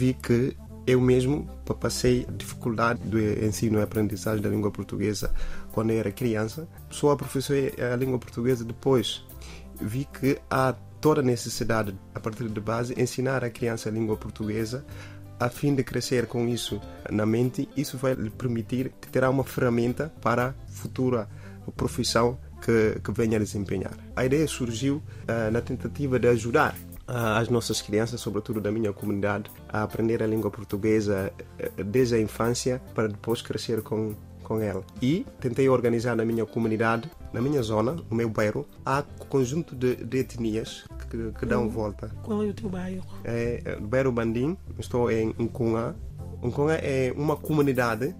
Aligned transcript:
vi 0.00 0.14
que 0.14 0.56
eu 0.86 0.98
mesmo 0.98 1.46
passei 1.78 2.26
dificuldade 2.36 3.00
do 3.02 3.20
ensino 3.20 3.78
e 3.78 3.82
aprendizagem 3.82 4.42
da 4.42 4.48
língua 4.48 4.70
portuguesa 4.70 5.30
quando 5.72 5.90
eu 5.90 5.98
era 5.98 6.10
criança. 6.10 6.66
Só 6.88 7.10
aperfeiçoei 7.10 7.74
a 7.92 7.94
língua 7.96 8.18
portuguesa 8.18 8.64
depois. 8.64 9.22
Vi 9.78 10.06
que 10.06 10.38
há 10.50 10.74
toda 11.02 11.20
a 11.20 11.22
necessidade, 11.22 11.94
a 12.14 12.20
partir 12.20 12.48
de 12.48 12.60
base, 12.60 12.98
ensinar 12.98 13.44
a 13.44 13.50
criança 13.50 13.90
a 13.90 13.92
língua 13.92 14.16
portuguesa 14.16 14.84
a 15.40 15.48
fim 15.48 15.74
de 15.74 15.82
crescer 15.82 16.26
com 16.26 16.46
isso 16.46 16.80
na 17.10 17.26
mente. 17.26 17.68
Isso 17.76 17.96
vai 17.96 18.14
lhe 18.14 18.30
permitir 18.30 18.92
terá 19.10 19.30
uma 19.30 19.42
ferramenta 19.42 20.12
para 20.20 20.48
a 20.48 20.70
futura 20.70 21.28
profissão 21.76 22.38
que, 22.60 23.00
que 23.02 23.12
venha 23.12 23.36
a 23.36 23.40
desempenhar. 23.40 23.94
A 24.14 24.24
ideia 24.24 24.46
surgiu 24.46 24.96
uh, 24.96 25.50
na 25.50 25.60
tentativa 25.60 26.18
de 26.18 26.28
ajudar 26.28 26.76
as 27.12 27.48
nossas 27.48 27.82
crianças, 27.82 28.20
sobretudo 28.20 28.60
da 28.60 28.70
minha 28.70 28.92
comunidade, 28.92 29.50
a 29.68 29.82
aprender 29.82 30.22
a 30.22 30.26
língua 30.28 30.48
portuguesa 30.48 31.32
eh, 31.58 31.82
desde 31.82 32.14
a 32.14 32.20
infância 32.20 32.80
para 32.94 33.08
depois 33.08 33.42
crescer 33.42 33.82
com, 33.82 34.14
com 34.44 34.60
ela. 34.60 34.84
E 35.02 35.26
tentei 35.40 35.68
organizar 35.68 36.14
na 36.14 36.24
minha 36.24 36.46
comunidade, 36.46 37.10
na 37.32 37.40
minha 37.40 37.62
zona, 37.62 37.96
no 38.08 38.16
meu 38.16 38.28
bairro, 38.28 38.64
há 38.86 39.02
conjunto 39.28 39.74
de, 39.74 39.96
de 39.96 40.18
etnias 40.18 40.84
que, 41.10 41.32
que 41.38 41.46
dão 41.46 41.68
volta. 41.68 42.10
Qual 42.22 42.42
é 42.42 42.46
o 42.46 42.54
teu 42.54 42.68
bairro? 42.70 43.04
É, 43.24 43.76
o 43.78 43.86
bairro 43.86 44.12
Bandim, 44.12 44.56
estou 44.78 45.10
em 45.10 45.34
Nkunga. 45.38 45.96
Nkunga 46.42 46.74
é 46.74 47.12
uma 47.16 47.36
comunidade 47.36 48.14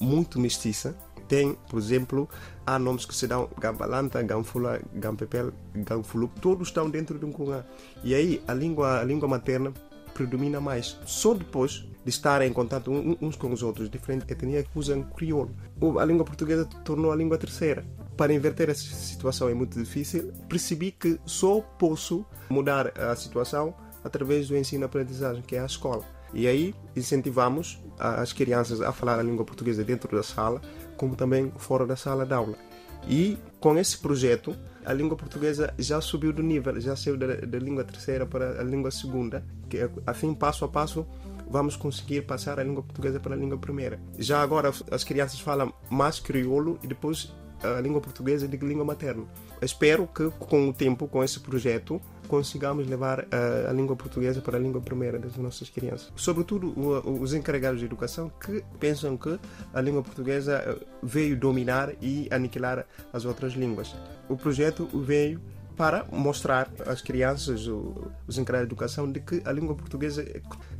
muito 0.00 0.40
mestiça 0.40 0.96
tem, 1.30 1.56
por 1.68 1.78
exemplo, 1.78 2.28
há 2.66 2.76
nomes 2.76 3.04
que 3.04 3.14
se 3.14 3.28
dão 3.28 3.48
Gambalanta, 3.56 4.20
Gamfula, 4.20 4.80
Gampepel, 4.92 5.52
Gamfulu, 5.72 6.28
todos 6.40 6.66
estão 6.66 6.90
dentro 6.90 7.16
de 7.20 7.26
Cungá. 7.32 7.64
E 8.02 8.16
aí 8.16 8.42
a 8.48 8.52
língua, 8.52 8.98
a 8.98 9.04
língua 9.04 9.28
materna 9.28 9.72
predomina 10.12 10.60
mais. 10.60 10.98
Só 11.06 11.32
depois 11.32 11.86
de 12.04 12.10
estar 12.10 12.42
em 12.42 12.52
contato 12.52 12.90
uns 12.90 13.36
com 13.36 13.52
os 13.52 13.62
outros, 13.62 13.88
diferentes 13.88 14.28
etnias 14.28 14.66
que 14.66 14.76
usam 14.76 15.04
crioulo. 15.04 15.54
A 16.00 16.04
língua 16.04 16.24
portuguesa 16.24 16.64
tornou 16.84 17.12
a 17.12 17.16
língua 17.16 17.38
terceira. 17.38 17.84
Para 18.16 18.32
inverter 18.32 18.68
essa 18.68 18.82
situação 18.82 19.48
é 19.48 19.54
muito 19.54 19.78
difícil. 19.78 20.32
Percebi 20.48 20.92
que 20.92 21.18
só 21.24 21.60
posso 21.60 22.24
mudar 22.48 22.92
a 22.98 23.16
situação 23.16 23.74
através 24.04 24.48
do 24.48 24.56
ensino-aprendizagem, 24.56 25.42
que 25.42 25.56
é 25.56 25.60
a 25.60 25.66
escola. 25.66 26.04
E 26.32 26.46
aí 26.46 26.74
incentivamos 26.94 27.82
as 27.98 28.32
crianças 28.32 28.80
a 28.80 28.92
falar 28.92 29.18
a 29.18 29.22
língua 29.22 29.44
portuguesa 29.44 29.82
dentro 29.82 30.16
da 30.16 30.22
sala, 30.22 30.60
como 30.96 31.16
também 31.16 31.52
fora 31.56 31.86
da 31.86 31.96
sala 31.96 32.24
de 32.24 32.34
aula. 32.34 32.56
E 33.08 33.38
com 33.58 33.78
esse 33.78 33.96
projeto, 33.98 34.54
a 34.84 34.92
língua 34.92 35.16
portuguesa 35.16 35.72
já 35.78 36.00
subiu 36.00 36.32
do 36.32 36.42
nível, 36.42 36.78
já 36.80 36.94
saiu 36.94 37.16
da, 37.16 37.58
língua 37.58 37.84
terceira 37.84 38.26
para 38.26 38.60
a 38.60 38.64
língua 38.64 38.90
segunda, 38.90 39.44
que 39.68 39.78
assim, 40.06 40.34
passo 40.34 40.64
a 40.64 40.68
passo, 40.68 41.06
vamos 41.48 41.76
conseguir 41.76 42.22
passar 42.22 42.60
a 42.60 42.64
língua 42.64 42.82
portuguesa 42.82 43.18
para 43.18 43.34
a 43.34 43.38
língua 43.38 43.58
primeira. 43.58 44.00
Já 44.18 44.42
agora 44.42 44.72
as 44.90 45.04
crianças 45.04 45.40
falam 45.40 45.72
mais 45.90 46.20
crioulo 46.20 46.78
e 46.82 46.86
depois 46.86 47.32
a 47.62 47.80
língua 47.80 48.00
portuguesa 48.00 48.46
de 48.46 48.56
língua 48.56 48.84
materna. 48.84 49.24
Espero 49.60 50.06
que 50.06 50.30
com 50.38 50.68
o 50.68 50.72
tempo, 50.72 51.06
com 51.06 51.22
esse 51.22 51.40
projeto, 51.40 52.00
consigamos 52.28 52.86
levar 52.86 53.26
a, 53.30 53.70
a, 53.70 53.72
língua 53.72 53.96
portuguesa 53.96 54.40
para 54.40 54.56
a 54.56 54.60
língua 54.60 54.80
primeira 54.80 55.18
das 55.18 55.36
nossas 55.36 55.68
crianças. 55.68 56.12
Sobretudo 56.16 56.68
o, 56.68 57.20
os 57.20 57.34
encarregados 57.34 57.80
de 57.80 57.84
educação 57.84 58.30
que 58.40 58.64
pensam 58.78 59.16
que 59.16 59.38
a 59.74 59.80
língua 59.80 60.02
portuguesa 60.02 60.62
eh, 60.64 60.86
veio 61.02 61.36
dominar 61.36 61.92
e 62.00 62.28
aniquilar 62.30 62.86
as 63.12 63.24
outras 63.24 63.52
línguas. 63.54 63.94
O 64.28 64.36
projeto 64.36 64.86
veio 64.94 65.40
para 65.80 66.04
mostrar 66.12 66.70
às 66.86 67.00
crianças, 67.00 67.66
os 68.28 68.36
encarregados 68.36 68.68
de 68.68 68.74
educação, 68.74 69.10
de 69.10 69.18
que 69.18 69.40
a 69.46 69.50
língua 69.50 69.74
portuguesa 69.74 70.22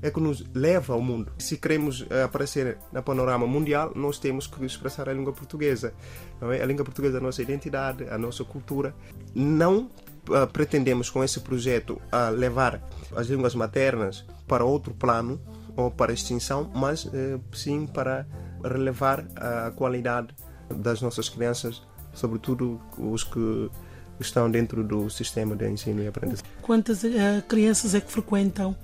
é 0.02 0.10
que 0.10 0.20
nos 0.20 0.44
leva 0.52 0.92
ao 0.92 1.00
mundo. 1.00 1.32
Se 1.38 1.56
queremos 1.56 2.04
eh, 2.10 2.22
aparecer 2.22 2.76
na 2.92 3.00
panorama 3.00 3.46
mundial, 3.46 3.92
nós 3.96 4.18
temos 4.18 4.46
que 4.46 4.62
expressar 4.62 5.08
a 5.08 5.14
língua 5.14 5.32
portuguesa. 5.32 5.94
É? 6.42 6.62
A 6.62 6.66
língua 6.66 6.84
portuguesa 6.84 7.16
é 7.16 7.18
a 7.18 7.22
nossa 7.22 7.40
identidade, 7.40 8.10
a 8.10 8.18
nossa 8.18 8.44
cultura. 8.44 8.94
Não 9.34 9.88
uh, 10.28 10.46
pretendemos 10.52 11.08
com 11.08 11.24
esse 11.24 11.40
projeto 11.40 11.92
uh, 12.12 12.30
levar 12.36 12.86
as 13.16 13.26
línguas 13.28 13.54
maternas 13.54 14.26
para 14.46 14.66
outro 14.66 14.92
plano 14.92 15.40
ou 15.78 15.90
para 15.90 16.12
extinção, 16.12 16.70
mas 16.74 17.08
sim 17.54 17.86
para 17.86 18.26
relevar 18.62 19.24
a 19.34 19.70
qualidade 19.70 20.28
das 20.68 21.00
nossas 21.00 21.26
crianças, 21.30 21.82
sobretudo 22.12 22.78
os 22.98 23.24
que 23.24 23.70
estão 24.20 24.50
dentro 24.50 24.84
do 24.84 25.08
sistema 25.08 25.56
de 25.56 25.68
ensino 25.68 26.02
e 26.02 26.06
aprendizagem. 26.06 26.50
Quantas 26.62 27.02
uh, 27.02 27.08
crianças 27.48 27.94
é 27.94 28.00
que 28.00 28.10
frequentam 28.10 28.76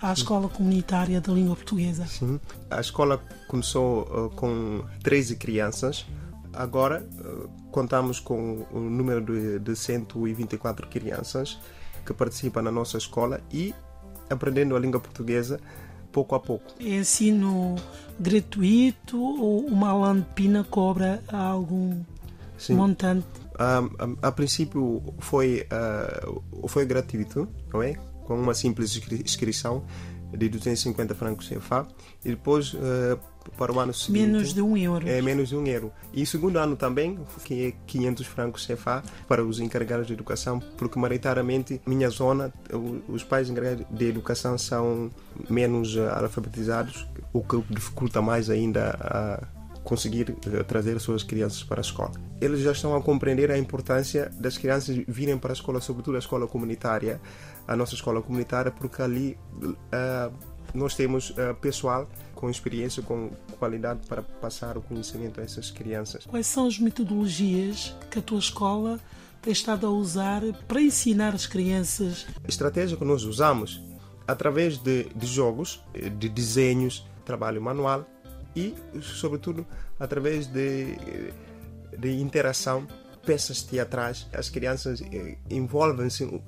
a 0.00 0.12
escola 0.12 0.48
comunitária 0.48 1.20
da 1.20 1.32
língua 1.32 1.56
portuguesa? 1.56 2.06
Sim, 2.06 2.38
a 2.70 2.80
escola 2.80 3.20
começou 3.48 4.02
uh, 4.02 4.30
com 4.30 4.84
13 5.02 5.36
crianças. 5.36 6.06
Agora 6.52 7.02
uh, 7.02 7.48
contamos 7.70 8.20
com 8.20 8.66
um 8.72 8.80
número 8.80 9.20
de, 9.20 9.58
de 9.58 9.76
124 9.76 10.86
crianças 10.88 11.58
que 12.04 12.12
participam 12.12 12.62
na 12.62 12.70
nossa 12.70 12.98
escola 12.98 13.40
e 13.52 13.74
aprendendo 14.28 14.76
a 14.76 14.80
língua 14.80 15.00
portuguesa 15.00 15.58
pouco 16.12 16.34
a 16.34 16.40
pouco. 16.40 16.72
É 16.78 16.90
ensino 16.90 17.74
gratuito 18.20 19.20
ou 19.20 19.66
uma 19.66 19.92
landpina 19.92 20.62
cobra 20.62 21.20
algum 21.32 22.02
Sim. 22.56 22.74
montante? 22.74 23.43
A, 23.58 23.78
a, 23.78 24.28
a 24.28 24.32
princípio 24.32 25.02
foi, 25.18 25.66
uh, 25.70 26.68
foi 26.68 26.84
gratuito, 26.84 27.48
não 27.72 27.82
é? 27.82 27.94
Com 28.24 28.40
uma 28.40 28.54
simples 28.54 28.96
inscrição 28.96 29.84
de 30.36 30.48
250 30.48 31.14
francos 31.14 31.48
CFA 31.48 31.86
e 32.24 32.30
depois 32.30 32.74
uh, 32.74 33.18
para 33.56 33.72
o 33.72 33.78
ano 33.78 33.92
seguinte 33.92 34.26
menos 34.26 34.54
de 34.54 34.62
um 34.62 34.76
euro. 34.76 35.08
é 35.08 35.20
menos 35.20 35.50
de 35.50 35.56
um 35.56 35.66
euro. 35.66 35.92
E 36.12 36.24
segundo 36.26 36.58
ano 36.58 36.76
também 36.76 37.18
que 37.44 37.66
é 37.66 37.72
500 37.86 38.26
francos 38.26 38.66
CFA 38.66 39.02
para 39.28 39.44
os 39.44 39.60
encarregados 39.60 40.06
de 40.06 40.12
educação 40.12 40.60
porque 40.76 40.98
maioritariamente 40.98 41.80
minha 41.86 42.08
zona 42.08 42.52
os 43.08 43.22
pais 43.22 43.48
encarregados 43.48 43.86
de 43.90 44.06
educação 44.06 44.58
são 44.58 45.10
menos 45.48 45.94
uh, 45.96 46.08
alfabetizados 46.10 47.06
o 47.32 47.42
que 47.42 47.62
dificulta 47.70 48.20
mais 48.22 48.50
ainda 48.50 48.96
a 49.00 49.63
conseguir 49.84 50.34
eh, 50.46 50.62
trazer 50.64 50.98
suas 50.98 51.22
crianças 51.22 51.62
para 51.62 51.80
a 51.80 51.82
escola. 51.82 52.12
Eles 52.40 52.60
já 52.60 52.72
estão 52.72 52.96
a 52.96 53.02
compreender 53.02 53.50
a 53.50 53.58
importância 53.58 54.30
das 54.40 54.58
crianças 54.58 54.96
virem 55.06 55.38
para 55.38 55.52
a 55.52 55.54
escola, 55.54 55.80
sobretudo 55.80 56.16
a 56.16 56.18
escola 56.18 56.48
comunitária, 56.48 57.20
a 57.68 57.76
nossa 57.76 57.94
escola 57.94 58.20
comunitária, 58.22 58.72
porque 58.72 59.02
ali 59.02 59.38
uh, 59.62 60.34
nós 60.72 60.94
temos 60.94 61.30
uh, 61.30 61.54
pessoal 61.60 62.08
com 62.34 62.50
experiência, 62.50 63.02
com 63.02 63.30
qualidade 63.58 64.00
para 64.08 64.22
passar 64.22 64.76
o 64.76 64.82
conhecimento 64.82 65.40
a 65.40 65.44
essas 65.44 65.70
crianças. 65.70 66.26
Quais 66.26 66.46
são 66.46 66.66
as 66.66 66.78
metodologias 66.78 67.94
que 68.10 68.18
a 68.18 68.22
tua 68.22 68.38
escola 68.38 68.98
tem 69.40 69.52
estado 69.52 69.86
a 69.86 69.90
usar 69.90 70.42
para 70.66 70.80
ensinar 70.80 71.34
as 71.34 71.46
crianças? 71.46 72.26
A 72.42 72.48
estratégia 72.48 72.96
que 72.96 73.04
nós 73.04 73.24
usamos 73.24 73.82
através 74.26 74.78
de, 74.78 75.04
de 75.14 75.26
jogos, 75.26 75.82
de 76.18 76.28
desenhos, 76.28 77.06
trabalho 77.24 77.60
manual, 77.60 78.06
e, 78.54 78.74
sobretudo, 79.00 79.66
através 79.98 80.46
de, 80.46 80.96
de 81.98 82.20
interação, 82.20 82.86
peças 83.24 83.62
teatrais. 83.62 84.26
As 84.32 84.48
crianças 84.48 85.00
eh, 85.00 85.36
envolvem-se 85.50 86.42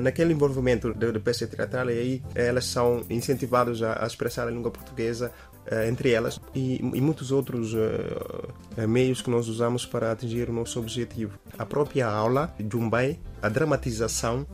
naquele 0.00 0.32
envolvimento 0.32 0.92
de, 0.92 1.12
de 1.12 1.18
peça 1.20 1.46
teatral 1.46 1.88
e 1.90 1.98
aí 1.98 2.22
elas 2.34 2.64
são 2.64 3.04
incentivadas 3.08 3.82
a, 3.82 4.04
a 4.04 4.06
expressar 4.06 4.48
a 4.48 4.50
língua 4.50 4.70
portuguesa 4.70 5.32
uh, 5.70 5.88
entre 5.88 6.10
elas 6.10 6.40
e, 6.52 6.78
e 6.80 7.00
muitos 7.00 7.30
outros 7.30 7.74
uh, 7.74 8.88
meios 8.88 9.22
que 9.22 9.30
nós 9.30 9.46
usamos 9.46 9.86
para 9.86 10.10
atingir 10.10 10.50
o 10.50 10.52
nosso 10.52 10.80
objetivo. 10.80 11.38
A 11.56 11.64
própria 11.64 12.08
aula, 12.08 12.52
Jumbai, 12.70 13.20
a 13.40 13.48
dramatização, 13.48 14.46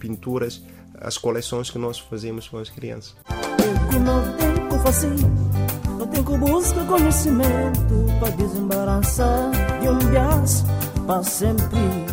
pinturas, 0.00 0.62
as 1.00 1.16
coleções 1.16 1.70
que 1.70 1.78
nós 1.78 1.98
fazemos 1.98 2.48
com 2.48 2.58
as 2.58 2.68
crianças 2.68 3.14
tempo 6.12 6.36
busca 6.36 6.84
conhecimento 6.84 8.06
para 8.20 8.30
desembaraçar 8.30 9.50
de 9.80 9.88
um 9.88 9.98
bias 9.98 10.64
para 11.06 11.22
sempre. 11.22 12.12